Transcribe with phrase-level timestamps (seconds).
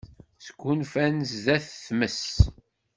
[0.45, 2.23] Sgunfan sdat tmes.